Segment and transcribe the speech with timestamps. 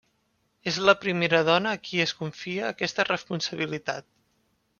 [0.69, 4.11] És la primera dona a qui es confia aquesta responsabilitat.